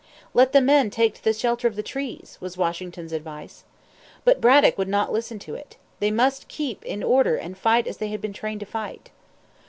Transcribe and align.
"Let 0.33 0.51
the 0.51 0.61
men 0.61 0.89
take 0.89 1.13
to 1.13 1.23
the 1.23 1.31
shelter 1.31 1.67
of 1.67 1.75
the 1.75 1.83
trees!" 1.83 2.39
was 2.41 2.57
Washington's 2.57 3.13
advice. 3.13 3.65
But 4.25 4.41
Braddock 4.41 4.75
would 4.79 4.87
not 4.87 5.11
listen 5.11 5.37
to 5.37 5.53
it. 5.53 5.77
They 5.99 6.09
must 6.09 6.47
keep 6.47 6.83
in 6.83 7.03
order 7.03 7.35
and 7.35 7.55
fight 7.55 7.85
as 7.85 7.97
they 7.97 8.07
had 8.07 8.19
been 8.19 8.33
trained 8.33 8.61
to 8.61 8.65
fight. 8.65 9.11